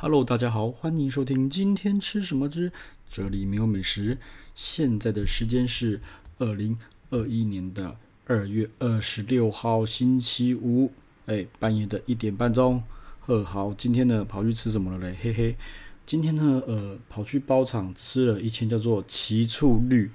[0.00, 2.70] Hello，大家好，欢迎收听今天吃什么之
[3.10, 4.18] 这里没有美食。
[4.54, 6.00] 现在的时间是
[6.38, 6.78] 二零
[7.10, 10.92] 二一年的二月二十六号星期五，
[11.26, 12.80] 哎，半夜的一点半钟。
[13.26, 15.18] 呵，好，今天呢跑去吃什么了嘞？
[15.20, 15.56] 嘿嘿，
[16.06, 20.12] 今天呢呃跑去包场吃了一间叫做奇醋绿，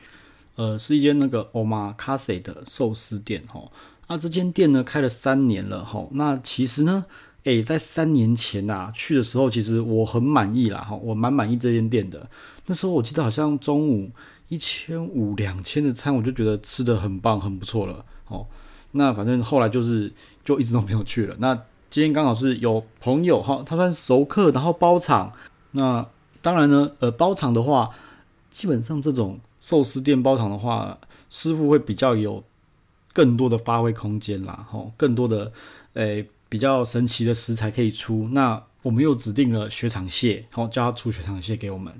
[0.55, 3.69] 呃是一间那个 Omakase 的寿司店哈。
[4.07, 6.07] 那这间店呢开了三年了哈。
[6.13, 7.05] 那其实呢。
[7.43, 12.29] 诶，在三年前呐、去的时候，其实我很满意啦哈，我蛮满意这间店的。
[12.67, 14.09] 那时候我记得好像中午
[14.47, 18.05] 一千五两千的餐，我就觉得吃得很棒，很不错了。
[18.29, 18.47] 哦，
[18.91, 20.13] 那反正后来就是
[20.45, 21.35] 就一直都没有去了。
[21.39, 21.53] 那
[21.89, 25.33] 今天刚好是有朋友哈，他算熟客，然后包场。
[25.71, 26.07] 那
[26.41, 27.89] 当然呢，呃，包场的话，
[28.49, 30.97] 基本上这种寿司店包场的话，
[31.29, 32.41] 师傅会比较有
[33.11, 35.51] 更多的发挥空间啦，哈，更多的
[35.95, 36.29] 诶。
[36.53, 41.91] 比较神奇的食材可以出，那我们又指定了雪场蟹，好叫他出雪场蟹给我们，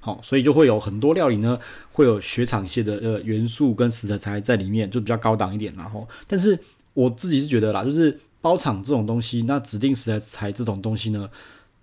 [0.00, 1.58] 好，所以就会有很多料理呢，
[1.92, 5.74] 会有雪场蟹的呃元素跟食材在里面，就比较高档一点。
[5.76, 6.58] 然后，但是
[6.92, 11.30] 我自己是觉得啦，就是包场这种东西，那指定食材这种东西呢，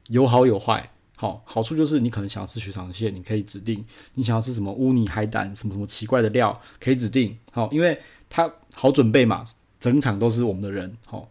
[0.09, 0.92] 有好有坏。
[1.16, 7.36] 好，好处就是你可能想要吃雪场蟹，你可以指定；你想要吃什么乌泥海胆，什么什么奇怪的料，可以指定。
[7.52, 9.44] 好，因为它好准备嘛，
[9.80, 11.28] 整场都是我们的人，好。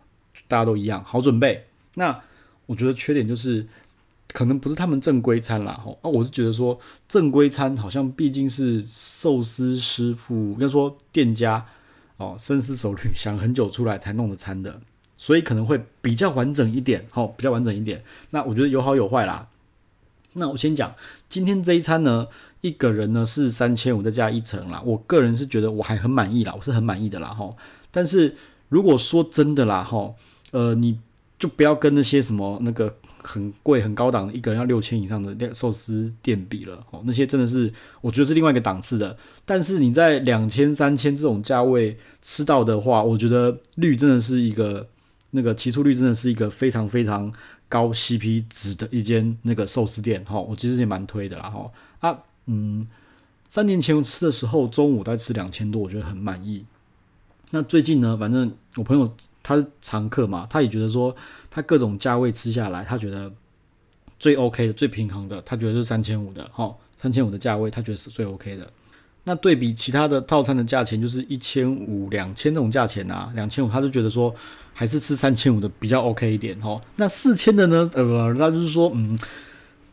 [0.49, 1.67] 大家都一样，好准备。
[1.95, 2.23] 那
[2.67, 3.67] 我觉得缺点就是，
[4.33, 5.73] 可能不是他们正规餐啦。
[5.83, 11.67] 吼，啊，我是觉得说正规餐好像毕竟是寿司师傅，应该说店家
[12.19, 14.81] 哦，深思熟虑想很久出来才弄的餐的，
[15.17, 17.07] 所以可能会比较完整一点。
[17.11, 18.03] 吼，比较完整一点。
[18.31, 19.49] 那我觉得有好有坏啦。
[20.35, 20.95] 那我先讲
[21.29, 22.29] 今天这一餐呢，
[22.61, 24.83] 一个人呢是三千五再加一层啦。
[24.85, 27.29] 我个人是觉得我还很满意啦，我是很满意的啦。
[27.29, 27.57] 吼，
[27.91, 28.37] 但是
[28.69, 30.17] 如果说真的啦，吼。
[30.51, 30.99] 呃，你
[31.39, 39.17] 就不要跟那些什么那个很贵很高档，一个人要六千以上的寿司店比了哦，那些真的是我觉得是另外一个档次的。
[39.45, 44.89] 但是你在两千三千这种价位吃到的话，我觉得绿真的是一个
[45.33, 47.33] 那个奇醋绿真的是一个非常非常
[47.69, 51.71] 高 CP 值的一间那个寿司店哈，我其实也蛮推的啦哈
[52.01, 52.85] 啊嗯，
[53.49, 56.65] 三年前我吃的时候中午在吃两千多，我觉得很满意。
[57.51, 59.13] 那最近呢，反正我朋友。
[59.49, 61.17] 他是常客嘛，他也觉得说，
[61.51, 63.33] 他各种价位吃下来，他觉得
[64.19, 68.71] 最 OK 的、最平衡的，他觉得是三千五的，哈，三千五的价位，他觉得是最 OK 的。
[69.25, 74.35] 那对比其他的套餐的价钱，就是一千五、两千这种价钱啊，两千五，他就觉得说，
[74.75, 76.79] 还是吃三千五的比较 OK 一点，哈。
[76.97, 79.19] 那四千的呢，呃，那就是说，嗯，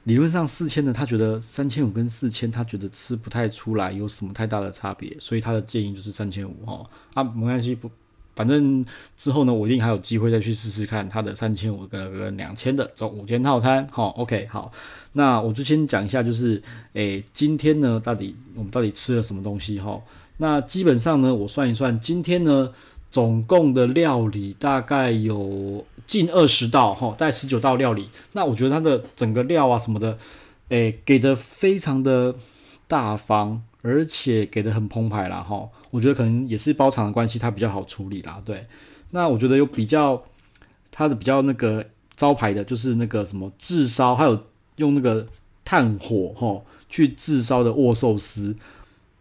[0.03, 7.89] 理论上四千的，他觉得三千五跟四千，他觉得吃不太出来有什么太大的差别，所以他的建议就是三千五，哈，啊，没关系，不。
[8.35, 8.85] 反正
[9.15, 13.87] 之后呢，我一定还有机会再去试试看它的三千五跟两千的这五间套餐。
[13.89, 14.71] 好，OK，好，
[15.13, 16.61] 那我就先讲一下，就是
[16.93, 19.79] 诶，今天呢，到底我们到底吃了什么东西？
[19.79, 20.01] 哈，
[20.37, 22.71] 那基本上呢，我算一算，今天呢，
[23.09, 28.09] 总共的料理大概有近二十道，哈，大概十九道料理。
[28.33, 30.17] 那我觉得它的整个料啊什么的，
[30.69, 32.35] 诶，给的非常的
[32.87, 33.63] 大方。
[33.87, 38.65] 而且给的很澎湃啦，哈，我觉得可能也是包场的关系，它比较好处理啦，对。
[39.11, 40.23] 那我觉得有比较
[40.89, 41.85] 它的比较那个
[42.15, 44.45] 招牌的，就是那个什么炙烧，还有
[44.77, 45.27] 用那个
[45.63, 48.55] 炭火哈去炙烧的握寿司。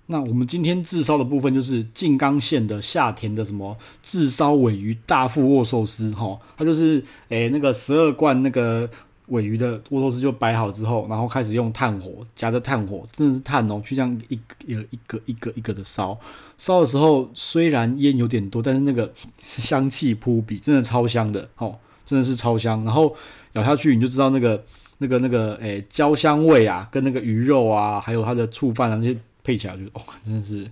[0.07, 8.89] 那我们今天炙烧的部分就是静冈县的下田的什么炙烧尾鱼大腹握寿司，哈，它就是诶、那个十二罐那个。
[9.29, 16.19] 尾鱼的握寿司就摆好之后，然后开始用炭火夹着炭火，真的是炭哦，去这样一个一个一个一个的烧。
[16.59, 22.85] 烧的时候虽然烟有点多，但是那个香气扑鼻，真的超香的哦，真的是超香。
[22.85, 23.15] 然后
[23.55, 24.63] 咬下去你就知道那个
[24.99, 30.71] 那个那个诶焦香味啊，跟那个鱼肉啊，还有它的醋饭啊那些配起来就，就哦真的是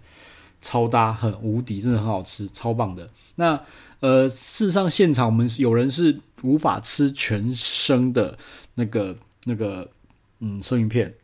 [0.63, 3.11] 超搭，很无敌，真的很好吃，超棒的。
[3.35, 3.61] 那
[4.01, 6.21] 呃，事实上现场我们有人是。
[6.43, 8.37] 无法吃全生的
[8.75, 9.89] 那个那个
[10.41, 11.15] 嗯生鱼片，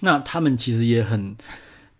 [0.00, 1.36] 那他们其实也很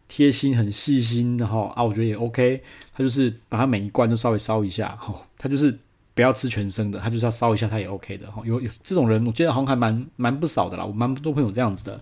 [0.08, 2.64] 贴心、很细心的哈啊，我觉得也 OK。
[2.93, 5.79] 他就是把它每一罐都稍微烧一下哈，他就是
[6.14, 8.43] 不要吃全生的，他就是要烧一下，他也 OK 的哈。
[8.44, 12.00] 有有这种人，我觉得好像还蛮蛮不少的啦，我蛮多朋友这样子的。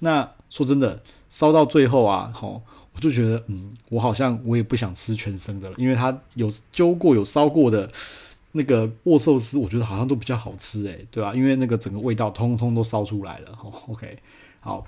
[0.00, 1.00] 那说真的，
[1.30, 2.60] 烧到最后啊，吼，
[2.94, 7.90] 我就觉得嗯，我好像我也不想吃全生的了，因为它有揪过、有烧过的。
[8.54, 11.32] 那个握寿司，我觉得好像都比较好吃诶，对吧？
[11.34, 13.58] 因为那个整个味道通通都烧出来了。
[13.88, 14.18] OK，
[14.60, 14.84] 好。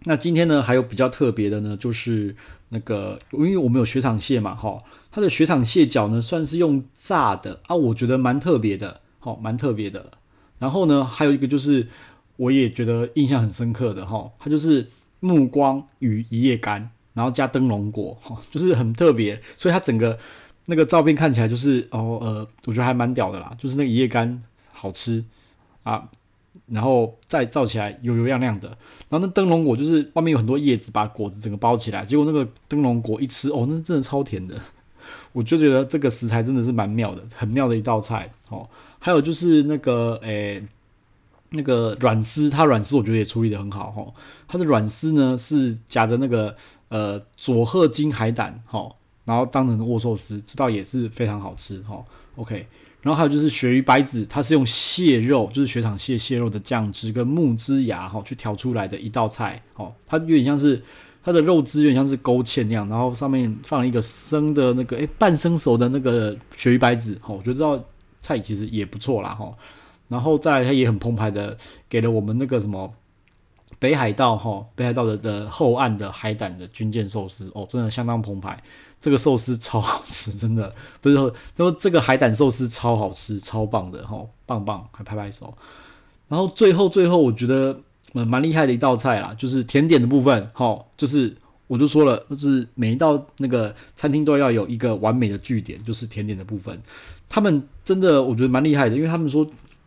[0.00, 2.36] 那今天呢，还有比较特别的呢，就是
[2.68, 4.78] 那个，因为我们有雪场蟹嘛，哈，
[5.10, 10.12] 它的雪场蟹脚呢，算是用炸的啊，我觉得蛮特别的，哈，蛮特别的。
[10.58, 11.88] 然后呢，还有一个就是
[12.36, 14.88] 我也觉得印象很深刻的哈，它就是
[15.20, 18.16] 木瓜与一夜干，然后加灯笼果，
[18.52, 20.16] 就是很特别，所以它整个
[20.66, 25.24] 那个照片看起来就是哦呃，我觉得还蛮屌的啦，就是那个一夜干好吃
[25.82, 26.06] 啊，
[26.66, 28.68] 然后再照起来油油亮亮的，
[29.08, 34.60] 然后那灯笼果就是外面有很多叶子把果子整个包起来，结果那个灯笼果一吃哦，那真的超甜的，
[35.32, 38.68] 我就觉得这个食材真的是蛮妙的，很妙的一道菜哦。
[38.98, 40.62] 还有就是那个诶。
[41.50, 44.04] 那个软丝，它软丝我觉得也处理得很好哈。
[44.48, 46.54] 它的软丝呢是夹着那个
[46.88, 48.88] 呃佐贺金海胆哈，
[49.24, 52.04] 然后当成握寿司，这道也是非常好吃哈。
[52.36, 52.66] OK，
[53.02, 59.92] 然后还有就是鳕鱼白子，它是用蟹肉，就是雪场蟹蟹肉的酱汁跟木枝芽哈去调出来的一道菜哦。
[60.06, 60.82] 它有点像是
[61.24, 67.82] 它的肉汁有点像是勾芡那样，然后上面放了一个生的那个诶半生熟的那个鳕鱼白子哈，我觉得这道
[68.20, 69.50] 菜其实也不错啦哈。
[70.08, 71.56] 然后再来，它也很澎湃的
[71.88, 72.92] 给了我们那个什么
[73.78, 78.62] 北海道哈，北海道的的后岸的海胆的军舰寿司哦，真的相当澎湃。
[78.98, 85.54] 这个寿司超好吃， 真的不是说说这个海胆寿司超好吃，超棒的哈，棒棒，还拍拍手。
[86.28, 87.78] 然后最后最后，我觉得
[88.12, 91.36] 蛮蛮厉害的一道菜啦，就是甜点的部分哈，就是
[91.66, 96.80] 我就说了，就是每一道那个餐厅都要有一个完美的句点，就是甜点的部分。
[97.28, 99.46] 他们真的我觉得蛮厉害的，因为他们说。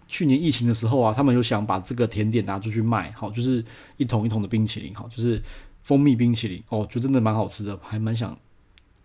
[0.10, 3.64] 去年疫情的时候啊，他们有想把这个甜点拿出去卖，好，就是
[3.98, 5.40] 一桶一桶的冰淇淋，好，就是
[5.84, 8.36] 蜂蜜冰淇淋，哦，就真的蛮好吃的，还蛮想，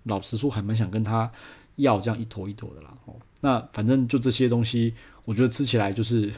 [0.04, 1.30] 老实说还蛮想跟他
[1.76, 4.94] 要这样一坨一坨的啦，哦，那反正就这些东西，
[5.26, 6.32] 我觉得吃起来就是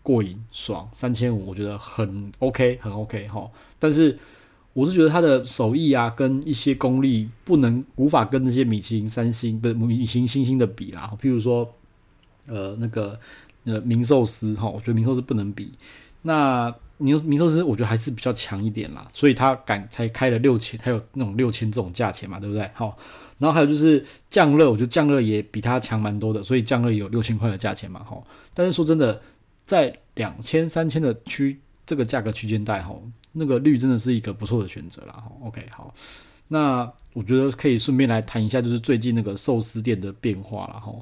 [0.00, 3.50] 过瘾爽，三千五我觉得很 OK 很 OK 哈，
[3.80, 4.16] 但是
[4.74, 11.74] 我是觉得他的手艺啊，跟一些功力不能无法跟那些米其林三星不米其林星星的比啦，譬如说
[12.46, 13.18] 呃那个。
[13.64, 15.72] 呃，名寿司哈，我觉得名寿司不能比。
[16.22, 22.70] 那名名寿司，我觉得还是比较强一点啦，所以他敢才开了六千，才有那种六千这种价钱嘛，对不对？
[22.72, 22.96] 好，
[23.38, 28.22] 然后还有就是酱乐，我觉得酱乐也比他强蛮多的，所以酱乐有六千块的价钱嘛，哈。
[28.54, 29.20] 但是说真的，
[29.64, 32.94] 在两千三千的区这个价格区间带，哈，
[33.32, 35.30] 那个绿真的是一个不错的选择啦，哈。
[35.42, 35.92] OK，好，
[36.48, 40.94] 那我觉得可以顺便来谈一下，就是最近那个寿司店的变化了，哈。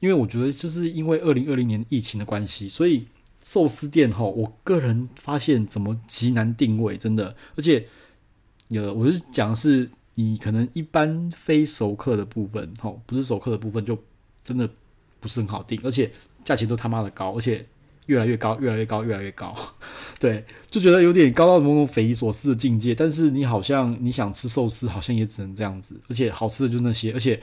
[0.00, 3.06] 因为我觉得，就是因为二零二零年疫情的关系，所以
[3.42, 7.36] 寿司店哈，我个人发现怎么极难定位，真的。
[7.54, 7.86] 而且
[8.68, 13.98] 有，我是讲是你可能一般非熟客的部分，哈，不是熟客的部分，就
[14.42, 14.68] 真的
[15.20, 16.10] 不是很好定，而且
[16.42, 17.66] 价钱都他妈的高，而且
[18.06, 19.54] 越来越高，越来越高，越来越高，
[20.18, 22.94] 对，就觉得有点高到某种匪夷所思的境界。
[22.94, 27.38] 但是你好像你想吃寿司，好像也只能这样子，而且好吃的就那些，而且。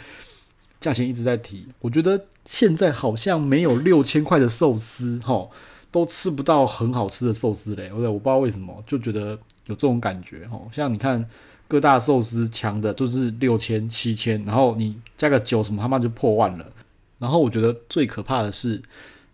[0.79, 5.49] 价钱一直在提，我觉得现在好像没有六千块的寿司，吼，
[5.91, 7.91] 都吃不到很好吃的寿司嘞。
[7.91, 9.31] 我我不知道为什么，就觉得
[9.65, 10.69] 有这种感觉，吼。
[10.71, 11.27] 像你看
[11.67, 16.71] 各大寿司强的都是六千、七千，然后你加个九什么他妈就破万了。
[17.17, 18.83] 然后我觉得最可怕的是，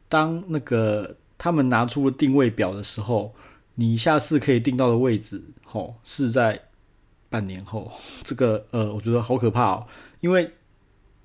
[0.07, 3.33] 当那个他们拿出了定位表的时候，
[3.75, 6.61] 你下次可以订到的位置，吼，是在
[7.29, 7.91] 半年后。
[8.23, 9.87] 这个呃，我觉得好可怕哦，
[10.21, 10.53] 因为。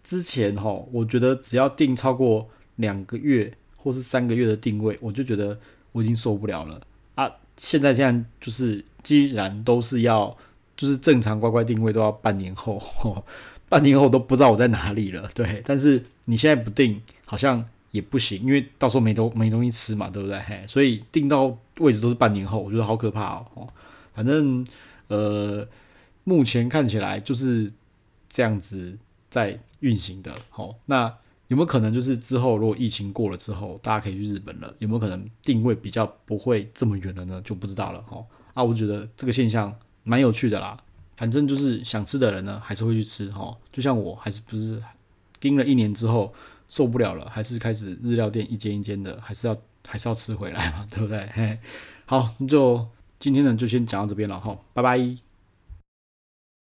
[0.09, 5.61] 之前哈，我觉得只要定超过两个月或是三个月的定位，我就觉得
[5.93, 6.81] 我已经受不了了
[7.15, 7.31] 啊！
[7.59, 10.35] 现在这样就是，既然都是要，
[10.75, 13.23] 就是正常乖乖定位都要半年后，
[13.69, 15.29] 半年后都不知道我在哪里了。
[15.35, 20.41] 对，但是你现在不定好像也不行，因为到时候没东没东西吃嘛，对不对？
[20.41, 23.69] 嘿，所以定到位置都是半年后，我觉得好可怕哦。
[24.15, 24.67] 反正
[25.09, 25.69] 呃，
[26.25, 27.71] 目前看起来就是
[28.31, 28.97] 这样子。
[29.31, 31.13] 在运行的，好，那
[31.49, 34.75] 有没有可能就是之后如果疫情过了之后，大家可以去日本了？
[34.79, 37.41] 有没有可能定位比较不会这么远了呢？
[37.43, 38.25] 就不知道了，哈。
[38.55, 40.77] 啊，我觉得这个现象蛮有趣的啦。
[41.17, 43.57] 反正就是想吃的人呢，还是会去吃，哈。
[43.73, 44.83] 就像我还是不是
[45.41, 46.35] 盯了一年之后
[46.69, 49.57] 受不了了，还是开始日料店一间一间的，还是要
[49.87, 51.29] 还是要吃回来嘛，对不对？
[51.33, 51.59] 嘿，
[52.07, 52.87] 好，那就
[53.19, 55.28] 今天呢就先讲到这边了，哈，拜拜。